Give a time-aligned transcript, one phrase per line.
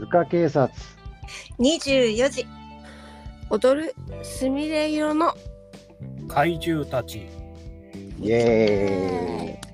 [0.00, 0.72] 図鑑警察。
[1.58, 2.46] 24時。
[3.50, 5.34] 踊るすみれ色の。
[6.26, 7.28] 怪獣たち。
[8.18, 9.70] イエーイ。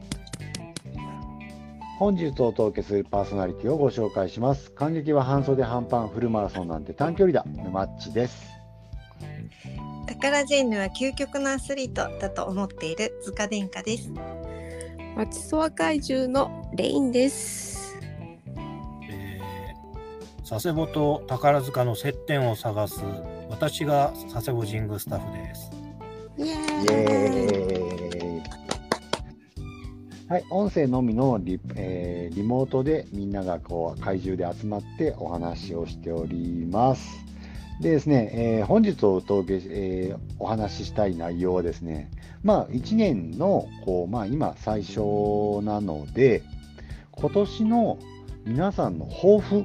[2.01, 4.73] 本日お届けするパーソナリティをご紹介します。
[4.73, 7.45] 感激は半袖半パンフルマラソンなんて短距離だ。
[7.63, 8.51] 沼っちです。
[10.09, 14.11] タカラジェンヌは究極のアスリートだと思っている塚殿下です。
[15.17, 17.71] 町そわ怪獣のレインです。
[17.71, 17.76] えー
[20.49, 23.01] 佐世保と宝塚の接点を探す
[23.51, 25.73] 私が佐世保神宮スタッフです
[26.39, 28.43] イエイエーイーイ
[30.29, 37.25] はい、音声のみのリ,、えーリモートでみんながこう怪獣で集まってお話をしております。
[37.81, 42.11] でですね、えー本日お届け、えーお話ししたい内容はですね、
[42.43, 45.01] まあ1年のこう、まあ、今最初
[45.63, 46.43] なので、
[47.13, 47.99] 今年の
[48.45, 49.65] 皆さんの抱負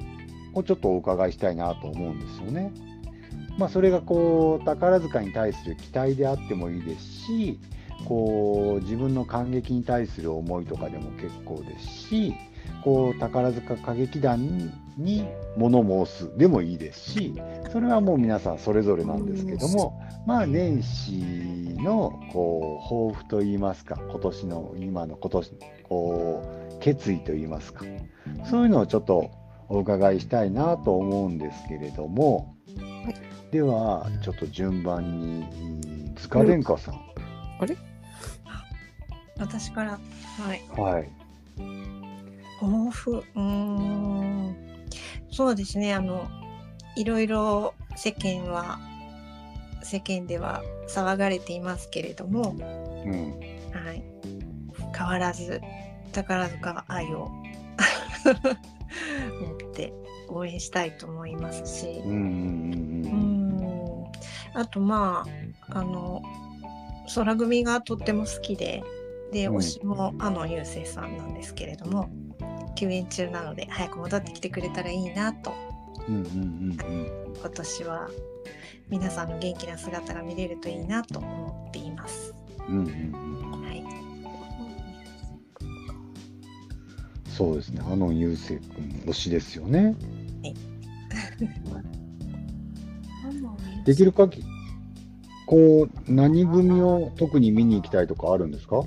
[0.53, 2.71] をちょっとお伺いしたいなと思うんですよね。
[3.57, 7.59] まあ、それがこう宝塚に対する期待であってもいいですし、
[8.05, 12.33] こう自分の感激に対する思いとかでも結構ですし、
[12.83, 15.27] こう宝塚歌劇団に
[15.57, 17.39] 物申すでもいいですし、
[17.71, 25.51] それはもう皆さんそれぞれなんですけども、まあ年始のこう抱負といいますか、今年の今の今年
[25.83, 27.85] こう決意といいますか、
[28.49, 29.29] そういうのをちょっと
[29.73, 32.55] お伺いしたいなと思うんですけれども、
[33.51, 36.99] ではちょっと順番に塚殿下さん、
[39.37, 39.91] 私から？
[39.91, 40.61] はい。
[40.77, 41.09] はい、
[42.59, 44.55] 抱負うーん。
[45.31, 45.93] そうですね。
[45.93, 46.27] あの
[46.97, 48.77] いろいろ世間は
[49.83, 53.39] 世間では騒がれていますけれども、うん、
[53.71, 54.03] はい、
[54.95, 55.61] 変わらず
[56.11, 57.31] 宝塚愛を
[60.31, 64.11] 応援したいと思いますし、うん、うん、うんううん、ん。
[64.53, 65.25] あとま
[65.69, 66.21] ああの
[67.13, 68.83] 空組がとっても好きで
[69.31, 69.57] でうん。
[69.57, 72.09] 推しもあの雄星さんなんですけれども
[72.75, 75.53] 休園中なので早く戻ってきてくれたらいいなと。
[76.07, 78.09] うん、うん、うん、今年は
[78.89, 82.33] 皆さんの元気な姿が見れるといいなと思っています。
[82.67, 83.83] うん、うん、うん、はい、
[87.29, 89.95] そうですね、あの雄星君推しですよね。
[93.85, 94.43] できる限り、
[95.45, 98.83] こう何組を特に見に行きたいとかあるんですか？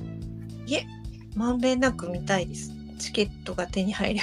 [0.67, 0.87] いえ
[1.35, 2.73] まんべんなく見たいです。
[2.99, 4.21] チケットが手に入れ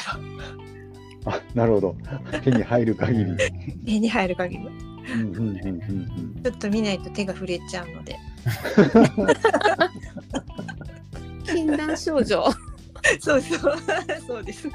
[1.26, 1.96] ばあ、なるほど。
[2.44, 3.38] 手に入る限り。
[3.86, 4.66] 手に入る限り
[5.14, 8.18] うん、うん、うん、うん、ちょっと見ないと手が震えちゃうので
[11.52, 12.46] 禁断症状
[13.22, 13.76] そうそう。
[14.26, 14.68] そうです。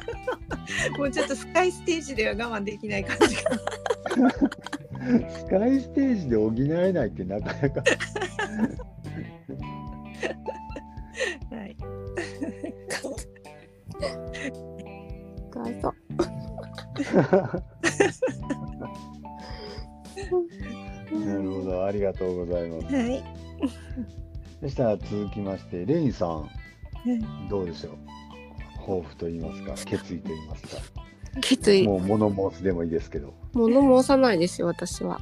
[0.97, 3.51] もうちょっとスカイステージでは我慢できない感じが。
[5.09, 5.31] うん。
[5.31, 7.83] スカイステージで補えないってなかなか。
[11.51, 11.77] はい。
[15.51, 15.95] かわいそう。
[21.19, 22.95] なるほど、ありがとうございます。
[22.95, 23.25] はい。
[24.61, 26.49] そしたら続きまして、レインさん、
[27.49, 28.06] どうでしょう？
[28.87, 30.77] 抱負と言いますか、決意と言いますか。
[31.41, 33.35] 決意もう物申すでもいいですけど。
[33.53, 35.21] 物申さないですよ私は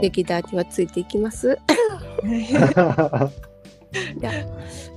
[0.00, 1.58] 劇団にはついていきます
[2.32, 2.52] い
[4.22, 4.32] や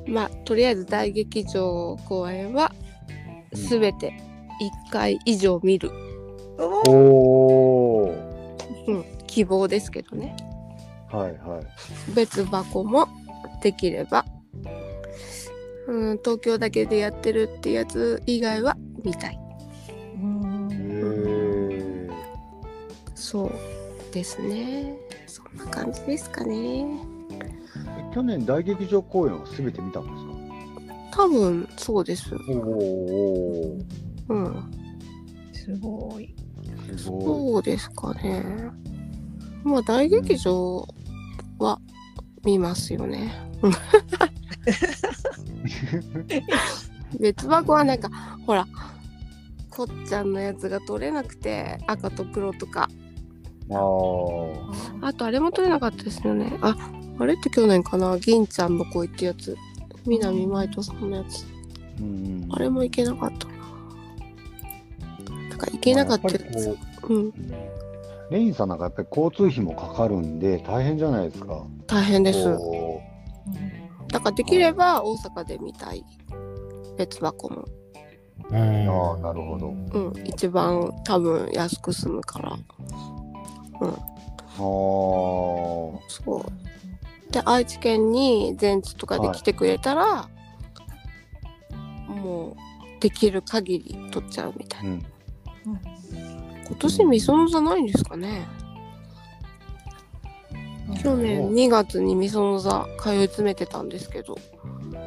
[0.07, 2.72] まあとりあえず大劇場公演は
[3.53, 4.13] すべて
[4.89, 5.91] 1回以上見る、
[6.57, 6.94] おお
[8.06, 8.16] お。
[8.88, 10.35] うん、希望ですけどね
[11.11, 12.13] はいはい。
[12.13, 13.07] 別箱も
[13.61, 14.25] できれば
[15.87, 19.39] うん東京だけでやってるってやつ以外は見たい
[20.21, 22.09] うんへえ。
[23.15, 24.95] そうですね
[25.25, 26.85] そんな感じですかね
[28.13, 30.27] 去年大劇場公演はすべて見たんです
[31.17, 32.37] 多分そうですか。
[32.49, 33.79] おお。
[34.29, 34.71] うん
[35.53, 36.35] すごい
[36.97, 37.25] すごい。
[37.25, 38.44] そうですかね
[39.63, 40.88] まあ大劇場
[41.59, 41.79] は
[42.44, 43.33] 見ますよね
[47.19, 48.09] 別箱はなんか
[48.45, 48.67] ほら
[49.69, 52.89] こっちゃんのやつが取れなくて赤と黒とか。
[53.69, 53.75] あ
[55.03, 55.07] あ。
[55.07, 56.57] あとあれも取れなかったですよね。
[56.61, 56.75] あ
[57.19, 58.17] あれって去年かな？
[58.17, 59.55] 銀ちゃんの子ってやつ。
[60.07, 61.45] 南舞人さんのやつ。
[61.99, 62.47] うん。
[62.49, 63.53] あれもいけなかったな。
[65.49, 66.67] なんかいけなかったやつ。
[66.69, 66.75] まあ
[67.09, 67.27] うん。
[67.27, 67.33] う
[68.31, 71.63] レインさんなんかやっぱり交通費もかかるんで大変じゃないですか。
[71.85, 72.39] 大変です
[74.27, 76.03] からできれば大阪で見たい
[76.97, 77.65] 別箱も
[78.50, 79.68] うんああ、なるほど。
[79.68, 82.51] うん、一番多分安く済むから。
[82.51, 83.89] ああ、
[84.57, 87.33] そう。
[87.33, 90.29] で、愛知県に全通とかで来てくれたら、
[92.07, 94.89] もうできる限り取っちゃうみたいな。
[94.91, 95.01] うん。
[96.68, 98.47] 今年みその座ないんですかね
[100.95, 104.38] 去年2月にみその座通い詰めてたんですけど、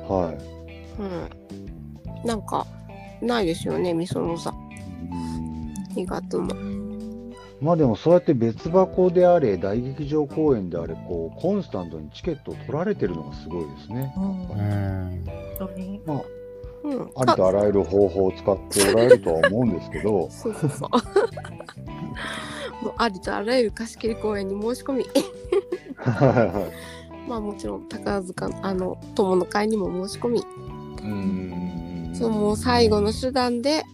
[0.08, 1.00] はい。
[1.00, 2.26] うん。
[2.26, 2.66] なんか、
[3.22, 4.50] ないですよね、みその座。
[4.50, 6.54] うん2月も。
[7.60, 14.14] まあでもそうやって別箱であれ、大劇場公演であれ、こう、コンスタントにチケットを取られてるのがすごいですね。
[14.16, 15.24] うんうん
[15.58, 16.22] 本当にまあ、
[16.84, 17.10] うん。
[17.16, 20.88] ありとあらゆる方法を使っておられるとは思うんですけど、 そうそうそう。
[22.84, 25.04] もうありとあらゆる貸し切り公演に申し込み、
[27.28, 30.42] まあもちろん宝塚のあの友の会にも申し込み、
[31.02, 32.10] うん。
[32.14, 33.84] そのもう最後の手段で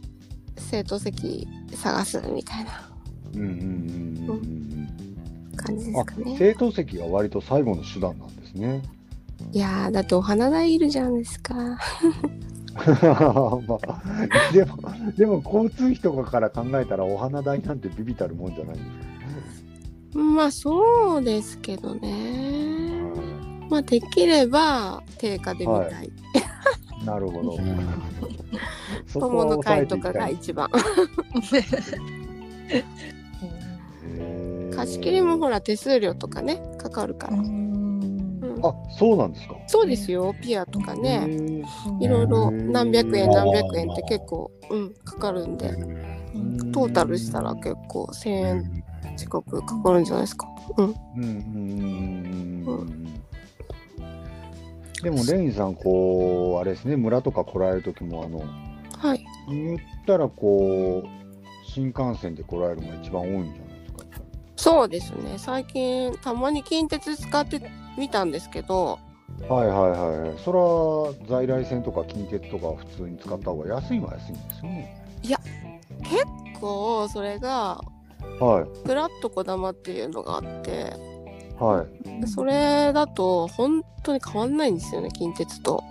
[0.56, 2.90] 生徒席探すみたいな
[3.34, 6.36] うんうんうんうんうん感じであすかね。
[6.38, 8.82] 生徒席が割と最後の手段なんですね。
[9.52, 11.54] いやーだってお花代いるじゃないですか。
[12.76, 14.02] まあ、
[14.52, 14.76] でも、
[15.16, 19.75] でも交通費とかから考えたらお花代なんてビビたるもんじゃないです
[20.16, 23.02] まあそうですけどね。
[23.68, 26.08] まあできれば定価で見たい。
[26.08, 26.16] か。
[27.04, 27.58] なるほど。
[29.12, 30.12] 友の会とか。
[30.12, 30.68] が一番。
[34.74, 37.36] 貸し切りもほら手数料とかねかかるから。
[37.36, 37.66] うん
[38.62, 39.54] あ、そうなんですか。
[39.66, 41.26] そうですよピアとかへね。
[41.28, 41.64] ー
[42.00, 48.84] いろいろ何百円何百円って結構、うん、かかるんで、うんトータルしたら結構1000円
[49.16, 50.48] 近くかかるんじゃないですか。
[50.76, 50.86] うん。
[50.86, 53.22] うんうんうんうんうん
[55.02, 58.42] でも、レインさん、こう、あれですね、村とか来られる時も、あの、
[58.98, 59.24] はい。
[59.48, 61.08] 言ったら、こう、
[61.64, 64.04] 新幹線で来られるのが一番多いんじゃないですか。
[64.56, 65.34] そうですね。
[65.36, 67.60] 最近たまに近鉄使って
[67.98, 68.98] みたんですけど、
[69.48, 70.38] はいはいはいはい。
[70.42, 75.06] それは在来線とか近鉄とか普通に使った方が安いのは安いんですよね。
[76.02, 76.24] 結
[76.58, 77.80] 構それが
[78.40, 80.92] はいプラッとこだまっていうのがあって、
[81.58, 81.86] は
[82.24, 82.28] い。
[82.28, 85.82] それだと本当に変わんないんですよね、近鉄と。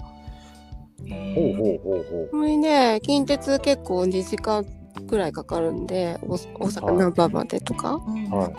[1.07, 4.65] ほうほうほうほそれにね、近鉄結構2時間
[5.07, 7.95] くらいかかるんで、お大阪はい難波までとか。
[7.95, 8.35] う。
[8.35, 8.53] はい。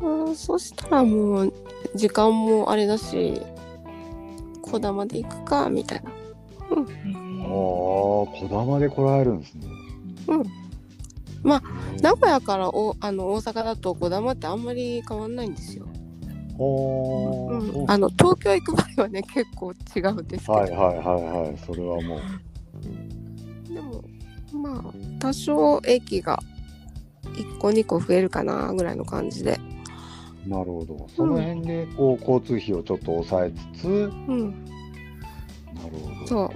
[0.00, 1.52] うん、そしたらもう
[1.94, 3.40] 時間もあれだし
[4.62, 6.16] こだまで行くかみたいなああ、
[6.68, 9.66] こだまで来られるんですね。
[11.46, 15.86] 名古屋からおあの大阪だとこだまってあんまり変わんないんですよ、
[16.56, 21.58] ほーうん、あの東京行く場合はね結構違うんですけど、はいはいはいはい。
[21.58, 23.72] それはもう。
[23.72, 24.04] でも
[24.52, 26.38] まあ多少駅が
[27.24, 29.60] 1個2個増えるかなぐらいの感じで、
[30.46, 31.08] なるほど。
[31.14, 33.90] その辺で、こう、交通費をちょっと抑えつつ、う
[34.32, 34.75] ん、な
[35.86, 36.26] るほど。
[36.26, 36.52] そ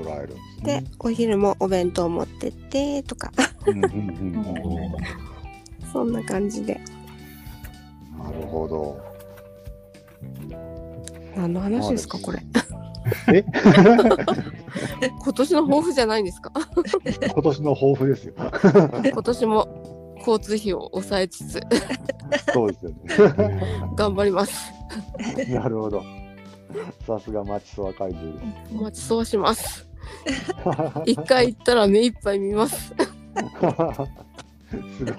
[0.61, 0.83] うで。
[0.99, 3.31] お昼もお弁当持ってってとか
[3.67, 3.99] うんうんうんう
[4.89, 4.93] ん
[5.93, 6.81] そんな感じで
[8.19, 9.01] なるほど。
[11.37, 12.39] 何の話ですかこれ
[13.33, 13.43] え？
[15.23, 16.53] 今年の抱負じゃないんですか？
[17.33, 18.35] 今年の抱負ですよ。
[19.13, 21.61] 今年も交通費を抑えつつ
[22.53, 22.85] そうです
[23.21, 23.63] よね。
[23.97, 24.55] 頑張ります。
[25.49, 26.03] なるほど。
[27.07, 28.47] さすが町そわ怪獣です。
[28.73, 29.89] お待ちそうします。
[31.07, 32.95] 一回行ったら目いっぱい見ます。
[34.97, 35.15] すごい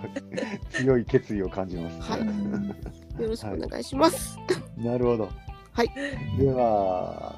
[0.71, 2.11] 強い決意を感じます。
[2.11, 4.39] はいよろしくお願いします。
[4.77, 5.29] なるほど。
[5.73, 5.91] はい。
[6.37, 7.35] では、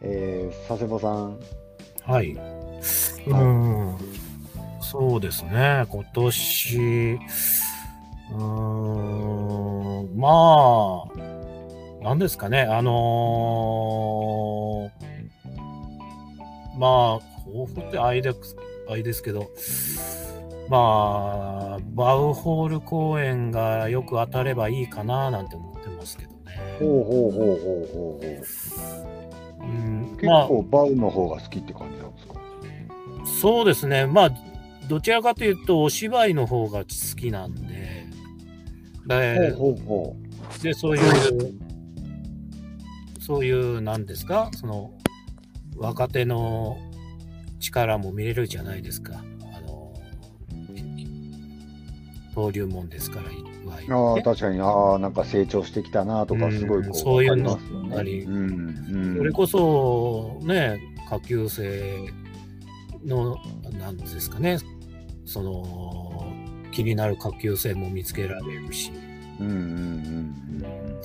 [0.00, 1.38] えー、佐世保さん。
[2.04, 2.36] はい。
[3.26, 3.96] うん。
[4.80, 5.86] そうですね。
[5.88, 7.18] 今年、
[8.32, 11.31] うーん、まあ、
[12.02, 12.62] なんですかね。
[12.62, 18.32] あのーまあ、抱負ってあいで
[18.90, 19.50] あいですけど、
[20.68, 26.36] まあ、バウホール公演がよく当たればいいかななんて思ってますけどね。
[26.78, 28.30] ほうほうほうほうほうほ
[29.60, 29.64] う。
[29.64, 32.34] うん、結まあ構バウの方が好きって感じなんですか？
[33.40, 34.06] そうですね。
[34.06, 34.30] まあ、
[34.88, 36.86] どちらかというと、お芝居の方が好
[37.20, 38.06] きなんで、
[39.06, 40.16] で、ほうほうほ
[40.62, 41.02] でそういう、
[43.22, 44.90] そういう、なんですか、その、
[45.76, 46.76] 若手の
[47.60, 49.22] 力も見れるじゃないですか。
[49.54, 49.92] あの、
[52.34, 53.26] 登竜門ですから。
[53.96, 57.58] ああ、ね確かに、ああ、なんか成長してきたなとか、すごいこう、うんそういうの
[57.96, 58.22] あり。
[58.22, 58.34] うん、
[58.90, 59.16] うん。
[59.18, 62.12] それこそ、ね、下級生
[63.04, 63.36] の、
[63.78, 64.58] なんですかね、
[65.24, 66.26] その、
[66.72, 68.90] 気になる下級生も見つけられるし、
[69.38, 71.00] うんうんうん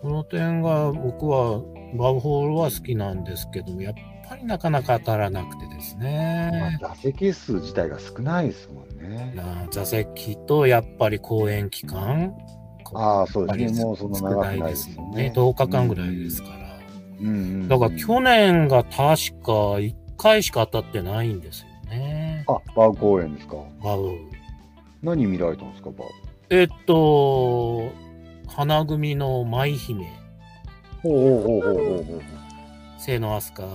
[0.00, 1.60] その点が僕は
[1.96, 3.94] バウホールは好きなんですけども、やっ
[4.28, 6.02] ぱりなかなか当たらなくてですうん。
[6.02, 6.78] ね。
[6.80, 9.32] まあ、座席数自体が少ないですもんね。
[9.36, 12.34] な座席とやっぱり公演期間、
[12.92, 13.84] ああ、そうですね。
[13.84, 15.50] もうその少ない長くないですもんねですよね。。
[15.52, 16.78] 10日間ぐらいですから。
[17.20, 17.68] うん。
[17.68, 22.44] だから去年が確か1回しか当たってないんですよね。
[22.48, 23.56] あ、バウ公演ですか。
[23.82, 24.10] バウ。
[25.02, 26.08] 何見られたんですか、バウ。
[26.50, 27.90] えっと、
[28.56, 30.12] 花組の舞姫、
[31.02, 32.22] ほうほうほうほうほうほう。
[33.04, 33.68] 清野飛鳥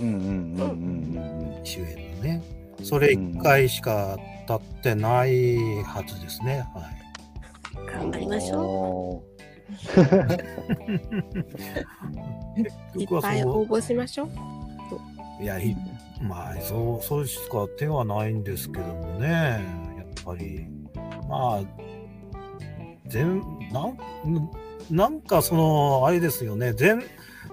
[0.00, 2.42] うんうんうんうんうん主演のね。
[2.82, 4.16] それ1回しか
[4.46, 6.66] 当たってないはずですね。
[6.74, 7.78] はい。
[7.78, 7.86] うん。
[7.86, 9.40] 頑張りましょょう。
[13.00, 14.28] いっぱい応募しましょう。
[15.40, 15.76] う、いや、い
[16.22, 19.28] まあ、そう、そうしか手はないんですけどもね。
[19.28, 19.60] や
[20.04, 20.66] っぱり、
[21.28, 21.62] まあ、
[23.12, 23.42] 全、
[23.72, 23.98] なん、
[24.90, 26.72] なんかその、あれですよね。
[26.72, 27.02] 全、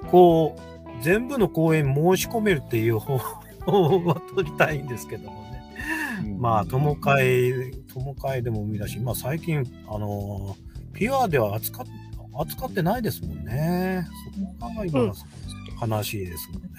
[0.10, 6.38] こう、全部の公演申し込めるっていう方法は取りたいんですけどもね。
[6.38, 10.56] まあ、友会、友会でも見だし、まあ最近、あの、
[10.94, 11.86] ピュアでは扱っ
[12.42, 14.08] 扱ってないですもんね。
[14.60, 15.13] そこが今の
[15.78, 16.70] 話ですもんね。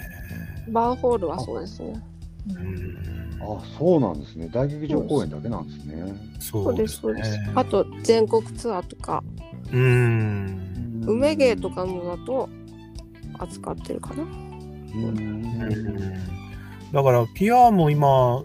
[0.68, 2.02] バーホールはそうですね。
[2.48, 3.19] うん。
[3.40, 4.48] あ、そうなんですね。
[4.52, 6.14] 大劇場公演だけなんですね。
[6.38, 7.52] そうですそうですね。
[7.54, 9.22] あと全国ツアーとか、
[9.72, 11.04] うん。
[11.06, 12.48] 梅芸とかのだと
[13.38, 14.22] 扱ってるかな。
[14.22, 15.04] うん。
[15.04, 16.40] うん
[16.92, 18.42] だから、ピアも今、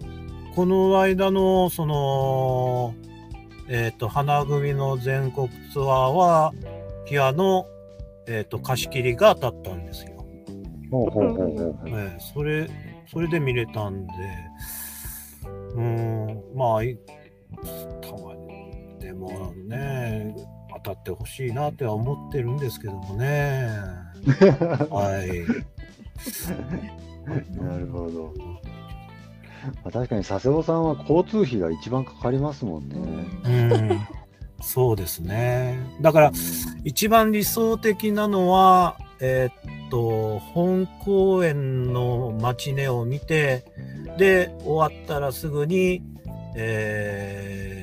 [0.55, 2.93] この間の、その、
[3.67, 6.53] えっ、と、花組の全国ツアーは、
[7.07, 7.65] ピアの、
[8.27, 10.11] えっ、と、貸し切りが当たったんですよ。
[10.91, 11.89] ほうほうほうほうほう。
[11.89, 12.69] ええそれ、
[13.11, 14.13] それで見れたんで、
[15.75, 16.97] うーん、まあ、い
[18.01, 20.35] たまに、でもね、
[20.83, 23.69] 当たってほしいなっては思ってるんですけどもね。
[24.89, 25.45] はい。
[27.57, 28.33] なるほど。
[29.83, 32.95] まあ、確かに佐世保さんは交通費が一番かかりますもんね。
[33.45, 33.49] う
[33.93, 33.99] ん、
[34.61, 35.79] そうですね。
[36.01, 36.31] だから、
[36.83, 43.65] 一番理想的なのは、えーっと、本公演のマチネを見て、
[44.17, 46.01] で、終わったらすぐに、
[46.55, 47.75] えー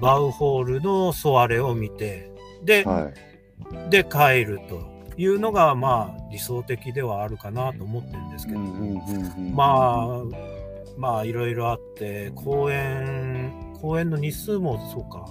[0.00, 2.30] バウホールのソワレを見て、
[2.64, 3.12] で、は
[3.86, 3.90] い。
[3.90, 4.80] で、帰ると
[5.16, 8.58] いうのが、まあ、理想的ではあるかなと思ってるんですけど、
[9.54, 10.24] まあ、
[10.96, 15.26] まあ、いろいろあって、公演、公演の日数もそうか、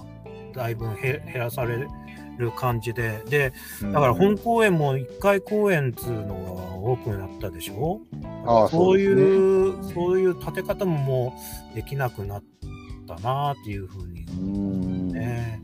[0.54, 1.86] だいぶ減減らされ
[2.40, 8.00] る感じで、で、だから本公演も1回公演っていうのが多くなったでしょ？
[8.44, 9.20] ああそうですね。
[9.20, 11.36] いう、そういう立て方もも
[11.72, 12.42] うできなくなっ
[13.06, 14.24] たなっていうふうに。
[14.24, 15.08] うん。
[15.12, 15.62] ね。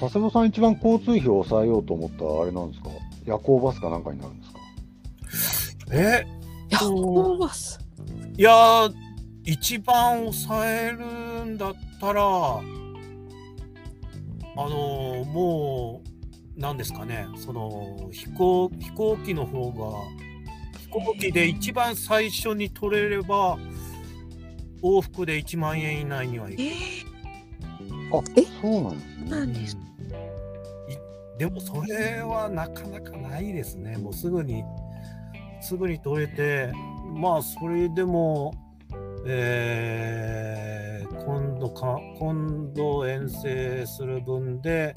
[0.00, 2.88] 佐世保さん一番交通費を抑えようと思ったあれなんですか？
[3.26, 5.94] 夜行バスかなんかになるんですか？
[5.94, 6.26] え？
[6.70, 7.78] 夜行バス？
[8.36, 8.92] いやー、
[9.44, 12.60] 一番抑えるんだったら、
[14.56, 16.02] あのーも
[16.56, 19.98] う、なんですかね、その、飛行、飛行機の方が、
[20.80, 23.58] 飛行機で一番最初に取れれば、
[24.82, 26.62] 往復で1万円以内にはいく。
[26.62, 26.72] え
[28.12, 28.90] あえそうな
[29.44, 29.80] んですね。
[29.80, 33.96] なんでもそれはなかなかないですね。
[33.96, 34.62] もうすぐに、
[35.60, 36.72] すぐに取れて、
[37.12, 38.54] まあそれでも、
[39.26, 40.93] えー
[41.54, 44.92] 今度か、今度遠征する分で、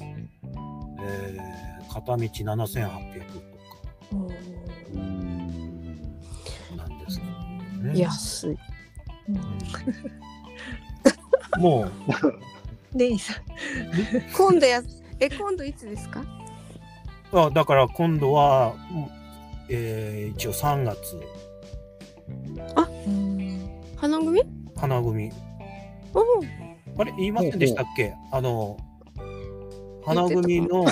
[0.99, 3.45] えー片道7800とか
[4.11, 5.87] うん
[6.75, 7.25] なんですけ
[7.77, 7.99] どね。
[7.99, 8.57] 安い。
[9.29, 9.31] う
[11.59, 13.35] んもう、レイさん。
[14.35, 14.81] 今度や、
[15.19, 16.23] え、今度いつですか？
[17.33, 19.07] あだから今度は、うん
[19.69, 21.19] えー一応3月、
[23.95, 24.41] 花組？
[24.75, 25.31] 花組。
[26.99, 28.13] あれ言いませんでしたっけ？
[28.31, 28.77] あの、
[30.05, 30.85] 花組の。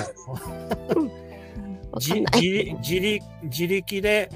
[1.98, 2.14] 自
[2.82, 4.30] 自力自力で、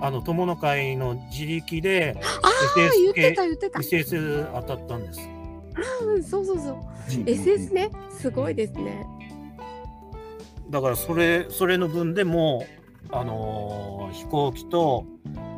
[0.00, 2.50] あの、友の会の自力で、ああ、
[2.96, 3.78] 言ってた SS 言ってた。
[3.80, 5.20] SS 当たったんです。
[6.02, 6.72] うん、そうそうそう。
[6.72, 9.06] うん SS ね、すごいですね。
[10.70, 12.64] だから、それ、それの分でも
[13.12, 15.04] う、あのー飛行機と、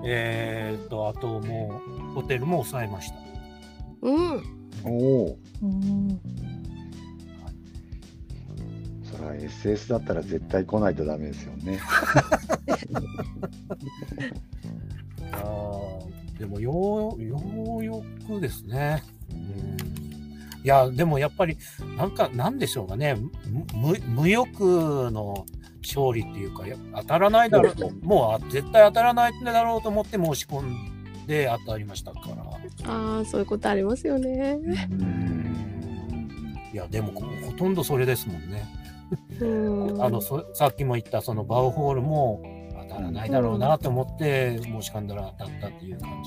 [0.05, 1.81] えー、と、あとも
[2.11, 3.17] う、ホテルも抑えました。
[4.03, 4.56] うん。
[4.87, 5.39] おお。
[5.63, 6.21] うん。
[9.05, 11.81] それは SS だったら絶対来ないとダメですよね。
[15.33, 17.41] あーでもよう、よ
[17.79, 17.93] うや
[18.27, 19.03] くですね。
[19.31, 19.77] うん
[20.67, 21.57] いや、でもやっぱり、
[21.97, 25.47] なんか、なんでしょうかね、む無無欲の
[25.81, 32.46] 勝利っていうか、や当たらないだろうと、もう絶対当たらないんだろうと思って申し込んで当たりましたから。
[32.87, 34.59] ああそういうことありますよね。
[36.73, 38.65] いや、でもほほとんどそれですもんね。
[39.41, 39.45] う
[39.97, 42.43] んあのそさっきも言ったそのバウホールも
[42.89, 46.23] 当たらないだろうなと思って申し込んだら当たったっていう感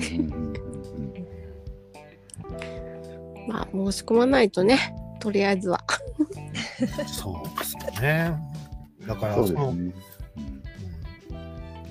[0.00, 0.18] じ
[3.48, 5.80] まあ申し込まないとねとりあえずは。
[7.06, 8.36] そうですよね。
[9.06, 9.54] だからそうね。
[9.62, 9.94] うん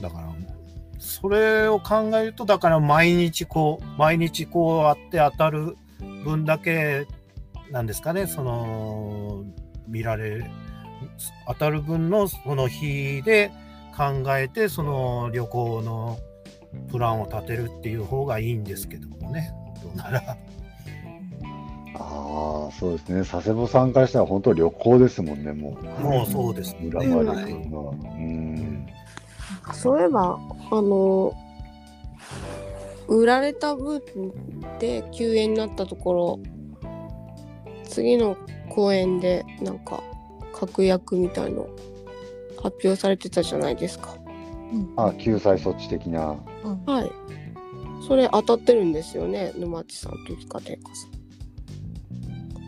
[0.01, 0.52] だから
[1.03, 5.75] それを考えるとだから毎日こう毎日こうあって当たる
[6.23, 7.05] 分だけ
[7.71, 9.43] なんですかねその
[9.85, 10.45] 見られる
[11.45, 13.51] 当たる分のその日で
[13.97, 16.19] 考えてその旅行の
[16.89, 19.51] プランを立てるっていう方がいいんですけどもね
[19.83, 20.37] どうなら
[21.95, 23.23] ああ、そうですね。
[23.23, 26.01] 佐世保さんからしたら本当旅行ですもんね、もう。
[26.01, 27.91] もうそうですね裏まで来るのは。
[27.91, 28.87] うん。
[29.73, 30.39] そういえば
[30.75, 31.33] あの
[33.07, 34.01] 売られた分
[34.79, 36.39] で休園になったところ
[37.87, 38.35] 次の
[38.69, 40.01] 公演でなんか
[40.55, 41.69] 確約みたいの
[42.61, 44.15] 発表されてたじゃないですか。
[44.95, 46.35] あ、救済措置的な。
[46.63, 47.11] うんはい。
[48.07, 51.07] それ当たってるんですよね沼地さんと塚天下さ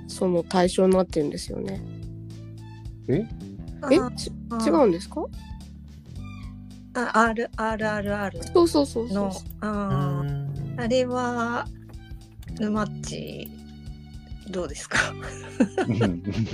[0.06, 0.10] ん。
[0.10, 1.82] その対象になってるんですよね。
[3.08, 3.26] え？
[3.92, 3.96] え？
[3.96, 4.00] 違
[4.70, 5.26] うんですか？
[6.96, 9.32] あ R RRR そうそうそうそうの。
[9.62, 10.24] あ
[10.78, 11.68] あれは
[12.60, 13.50] 沼っち
[14.50, 15.00] どうですか？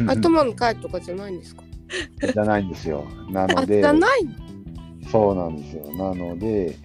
[0.08, 1.64] 頭の回とかじゃないんですか？
[2.34, 3.06] じゃないんですよ。
[3.30, 4.28] なあのでじゃ、ない
[5.12, 5.94] そうなんですよ。
[5.96, 6.76] なので、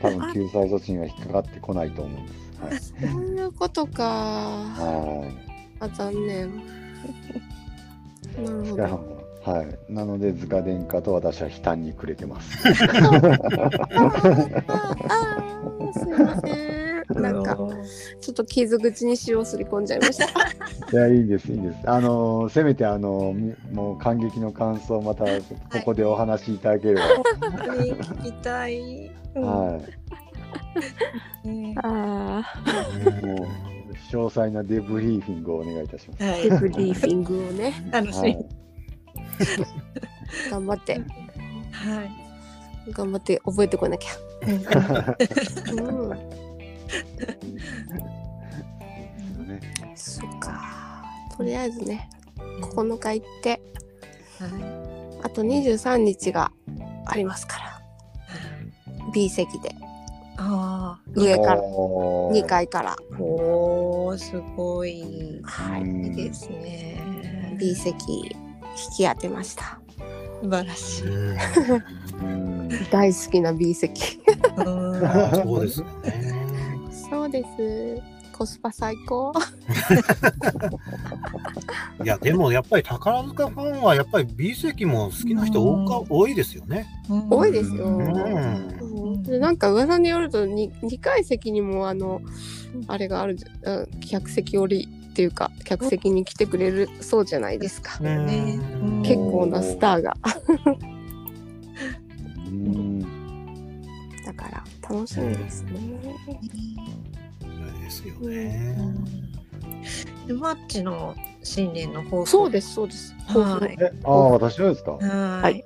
[0.00, 2.26] 多分救済措置には引っかかってこないと思うん
[2.70, 2.94] です。
[3.00, 4.04] そういうことか。
[4.04, 5.18] はい。
[5.18, 5.32] はい。
[5.80, 6.50] あ、残念。
[8.36, 8.88] なるほど。
[8.88, 9.92] も、はい。
[9.92, 12.58] なので、塚殿下と私は悲嘆に暮れてます。
[12.62, 12.72] すい
[16.12, 17.22] ません。
[17.22, 17.56] なんか、
[18.20, 20.26] ちょっと傷口に塩をすり込んじゃいました。
[20.92, 21.78] いや、いいです、いいです。
[21.90, 25.30] あの、せめて、あの、みもう感激の感想をまた、こ
[25.86, 27.00] こでお話しいただければ。
[27.40, 29.10] 本当に聞きたい。
[29.34, 29.80] うんは
[31.44, 31.48] い。
[31.48, 32.42] ねあ
[33.22, 36.24] もう、詳細なデブリーフィングをお願いいたします。
[36.24, 38.22] あ、はいデブリーフィングをね、楽しみ。
[38.22, 38.59] はい。
[40.50, 40.94] 頑張って、
[41.72, 42.92] はい。
[42.92, 44.10] 頑張って覚えてこなきゃ。
[44.46, 46.08] うん、
[49.46, 49.60] ね、
[49.94, 51.04] そっか。
[51.36, 52.08] とりあえずね、
[52.60, 53.60] 9日行って、
[54.38, 56.52] はあと23日が
[57.06, 57.80] ありますから。
[59.12, 59.72] B 席で、い。
[60.38, 62.46] あ上から、おー2。
[62.46, 62.92] 階から。
[62.92, 62.96] あ。
[63.18, 65.40] おお、すごい。
[65.42, 65.82] はい。
[65.82, 67.56] うんいいですね。
[67.58, 68.34] B 席
[68.76, 69.78] 引き当てました。
[70.42, 71.04] 素晴らしい。
[71.06, 72.68] うん。
[72.90, 74.20] 大好きな B 席。
[74.56, 76.34] そうですよね。
[77.10, 77.48] そうです。
[78.32, 79.32] コスパ最高。
[82.02, 86.86] いや、でもやっぱり宝塚ファンはやっぱり B 席も好きな人多か多いですよね。
[87.28, 87.90] 多いですよ。
[89.38, 92.22] なんか噂によると 2, 2階席にもあの
[92.86, 93.36] あれがある
[94.00, 97.98] 客席降りっていうか客席に来てくれるそうじゃないですか。
[97.98, 100.16] ねうん結構なスターが。
[102.46, 103.00] うん。
[104.24, 105.72] だから楽しみですね。
[107.82, 108.78] ですよね。
[110.26, 112.26] でマッチの新年の抱負。
[112.26, 113.14] そうですそうです。
[113.26, 113.76] はい。
[113.80, 114.92] え、ああ、私のですか？
[114.92, 115.64] はい。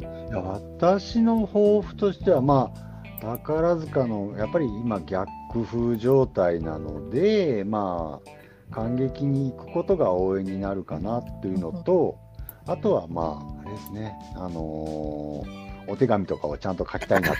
[0.00, 5.28] いや私の抱負としては、まあ、宝塚のやっぱり今、逆
[5.64, 8.30] 風状態なので、まあ、
[8.70, 12.18] 感激に行くことが応援になるかなっていうのと、
[12.66, 17.36] あとは、まあ、あれですね、あのーお手紙とかをちゃんと書きたいなと。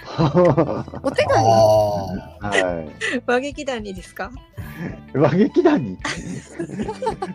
[1.07, 1.37] お手紙？
[1.37, 1.51] あ
[2.41, 2.85] は
[3.27, 4.33] 和劇団にですか？
[5.15, 5.99] い、 和劇団に？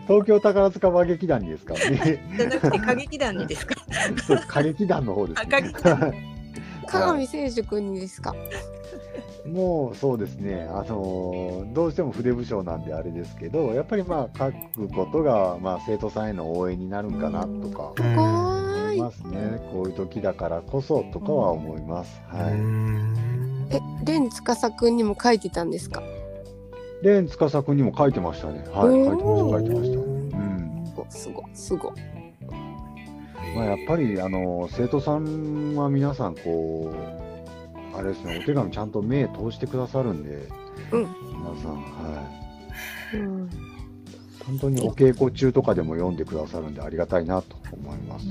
[0.08, 3.76] 東京宝塚和劇団にですか、ね、 じゃなくて歌劇団にですか？
[4.26, 6.14] そう歌劇団の方です、あ歌劇団。
[6.88, 8.34] 鏡聖樹君にですか？
[9.46, 17.92] もうそうですね、あのどうしても筆武将なんであれですけど、やっぱりまあ書くことが、まあ、生徒さんへの応援になるんかなとか。
[17.98, 22.22] 思いますね、こういう時だからこそとかは思います。
[22.28, 26.00] はい、うんえ、蓮司君にも書いてたんですか？
[27.02, 28.64] で、司君にも書いてましたね。
[28.72, 29.98] はい、書いてました、書いてました。
[29.98, 31.92] うんおすごいすごい。
[33.56, 37.23] まあ、やっぱりあの生徒さんは皆さんこう
[37.96, 40.48] あれですね、お手紙ちゃんと目通してくださるんで、
[40.92, 42.28] うん皆さん、は
[43.12, 43.16] い。
[43.16, 43.50] うん。
[44.46, 48.26] 本当にお稽古中とかでも読んでくださるんでありがたいなと思います。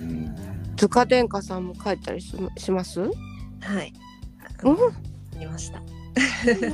[0.00, 0.34] うんうん
[0.76, 3.00] 塚殿下さんも書いたりしします？
[3.00, 3.08] は
[3.82, 3.92] い。
[4.64, 4.76] うん
[5.38, 5.80] 見ました。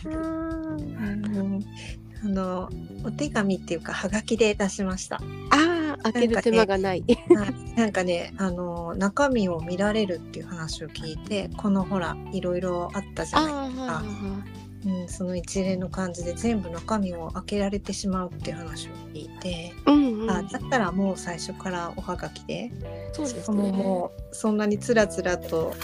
[0.08, 1.64] う ん
[2.24, 2.68] あの
[3.04, 5.16] お手紙っていうかはがきで出しました。
[5.16, 5.20] あ
[5.52, 5.69] あ、
[6.02, 7.04] 開ける手間がない。
[7.34, 14.02] はいなんかねあの中身を見られるっていう話を聞いてこのほらいろいろあったじゃないですか、は
[14.86, 19.72] うん、その一連の感じで全部中身を開けられてしまうっていう話を聞いて、い。
[19.86, 20.30] うんうん。
[20.30, 22.70] あだったらもう最初からおはがきで
[23.12, 25.74] そうですしかももうそんなにつらつらと、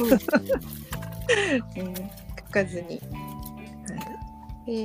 [0.00, 0.14] うん、 書
[2.50, 3.30] かずに、は
[4.66, 4.76] へえ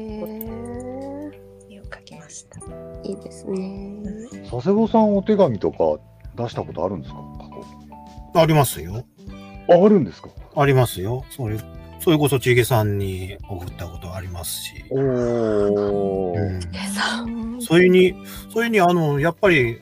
[1.69, 2.59] い、絵を描きました。
[3.03, 4.24] いいですね。
[4.49, 5.77] 佐世保さんお手紙とか
[6.35, 7.19] 出したことあるんですか？
[7.37, 7.49] 過
[8.33, 9.05] 去ありますよ。
[9.69, 10.29] ああるんですか？
[10.55, 11.25] ありますよ。
[11.29, 11.57] それ、
[11.99, 14.73] それこそちげさんに送ったことありますし。
[14.91, 16.59] おお、うん
[17.61, 18.13] そういうに、
[18.53, 19.81] そういうに、あの、やっぱり、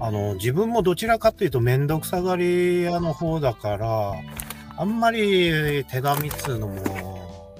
[0.00, 4.12] あの、自分もどちらかというと面倒くさがり屋の方だから、
[4.76, 7.56] あんまり手紙っつうのも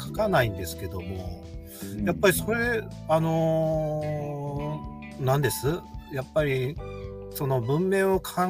[0.00, 1.44] 書かないんですけども、
[2.04, 4.41] やっぱりそれ、あのー
[5.20, 5.80] なんです？
[6.12, 6.76] やっぱり、
[7.34, 8.42] その文明を考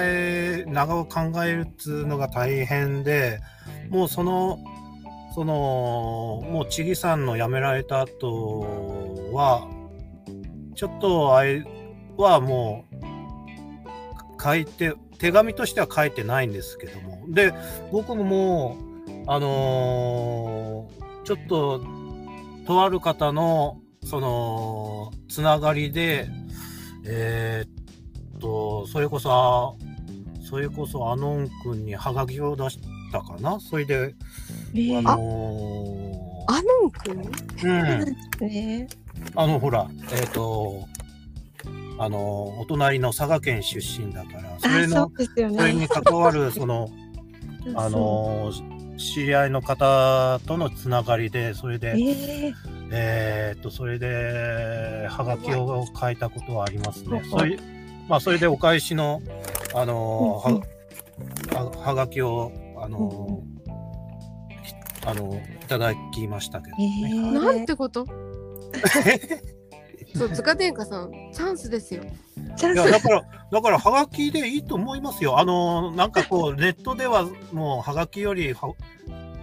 [0.00, 3.40] え、長を考えるっつうのが大変で、
[3.90, 4.58] もうその、
[5.34, 8.64] その、もうちぎさんの辞められた後
[9.32, 9.68] は、
[10.74, 11.64] ちょっとあれ
[12.16, 12.84] はも
[14.38, 17.24] う、書いて、手紙としては書いてないんですけども。
[17.28, 17.52] で、
[17.92, 21.80] 僕ももう、あのーちょっと、
[22.66, 26.28] とある方の、その、つながりで、
[27.04, 29.76] えーっと、それこそ、
[30.48, 32.78] それこそ、アノン君にハガキを出し
[33.10, 33.58] たかな？
[33.58, 34.14] それで、
[34.96, 37.20] あのあのんくん。
[37.20, 38.06] ー
[38.42, 38.48] うん。
[38.48, 38.88] ね
[39.34, 40.86] あの、ほら、えっ、と、
[41.98, 45.80] あの、お隣の佐賀県出身だから、それあその、うですよそれね。
[45.80, 46.88] に関わる、 その、
[47.74, 48.52] あの、
[48.98, 52.54] 知り合いの方とのつながりで、それで、え
[52.92, 57.22] えっと、それで、はがきを書いたことはありますね。
[57.28, 57.58] それ、
[58.08, 59.20] まあ、それでお返しの、
[59.74, 60.60] あの、うんうん
[61.54, 63.42] は、ははがきを、あの、
[65.06, 67.14] あの、いただきましたけどえね。
[67.14, 68.06] ーなんてこと？
[70.16, 72.02] そう塚殿下さんチャンスですよ。
[72.56, 75.38] チャンいや、スだから、だから、はがきでいいと思いますよ。
[75.38, 78.72] あの、なんかこう、ネットではもう、はがきよりは、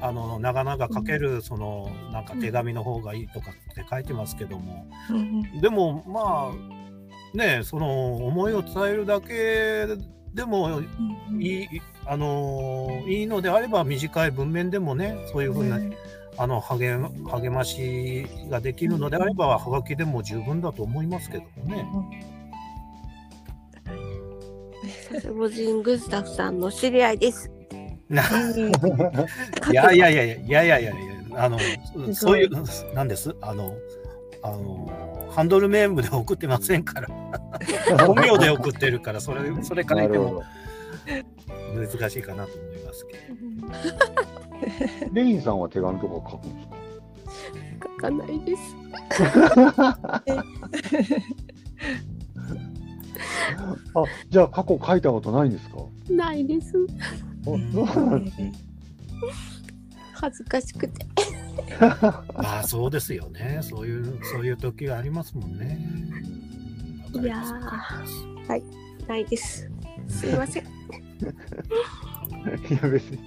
[0.04, 9.88] あの、長々書ける、その、なんか手紙の方がいいとかって書いてますけども、うんでも、まあ、ね、その、思いを伝えるだけ
[10.34, 11.68] でもうんいい、
[12.06, 15.80] あの、いいのであれば、短い文面でもね、そういうふうな、
[16.38, 21.88] あの、励ま、励ましができるのであれば、はがきでも十分だと思いますけどもね。
[25.14, 27.53] 佐世保人グスタフさんの知り合いです。
[29.72, 30.94] いやいやいやいやいやいやいや
[31.36, 31.60] あの
[32.14, 32.50] そういう
[32.94, 33.76] なんですあの
[34.44, 37.08] あのハンドルネームで送ってませんから
[38.06, 40.44] 本名で送ってるからそれそれから言っても
[41.76, 43.24] 難しいかなと思いますけど。
[45.12, 46.76] レインさんは手紙とか書くんですか
[47.96, 48.62] 書かないです。
[53.96, 55.78] あじゃあ過去書いたことないんですか
[56.10, 56.74] ないです。
[57.44, 58.54] あそうなんですね。
[60.14, 61.06] 恥ずかしくて。
[61.80, 62.24] ま
[62.60, 65.80] あそうですよねそういうそういう時がありますもんね。
[67.14, 69.70] いやーないです。
[70.08, 70.64] すいません。
[72.70, 73.20] いや別に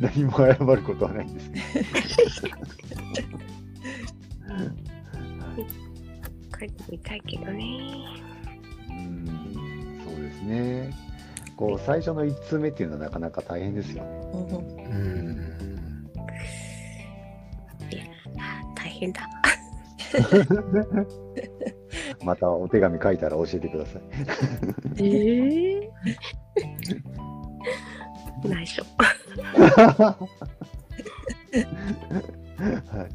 [0.00, 1.60] 何も謝ることはないんですけ
[6.58, 8.04] 書いてみたいけどね。
[8.88, 8.94] ど。
[8.94, 11.05] うん、そうですね。
[11.56, 14.10] こう最初の1通目っていうのはなかなか大変ですよね。
[14.90, 15.26] うん
[18.74, 19.28] 大変だ。
[22.22, 24.02] またお手紙書いたら教えてください。
[24.98, 25.90] ええ
[28.44, 28.84] 内緒。
[28.96, 30.16] は
[33.02, 33.10] い。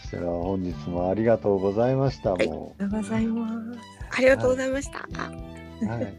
[0.00, 2.32] そしたら本日もありがとうございました。
[2.32, 3.78] はいもありがとうございます。
[4.12, 5.59] ありがとうございました。
[5.82, 5.86] う。
[5.86, 6.14] はい。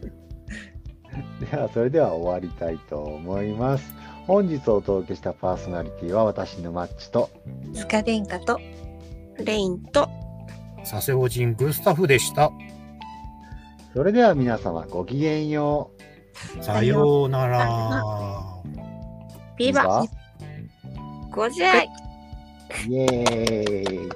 [1.50, 3.94] ではそれでは終わりたいと思います。
[4.26, 7.28] 本日お届けしたパーソナリティは私のマッチと
[7.74, 8.60] 塚殿下と
[9.44, 10.08] レインと
[10.88, 12.50] 佐世保人グスタフでした。
[13.94, 15.90] それでは皆様ごきげんよ
[16.58, 16.64] う。
[16.64, 18.02] さようなら。
[19.58, 20.22] ビバビバ
[21.30, 21.88] ごじゃい
[22.88, 24.10] イエーイ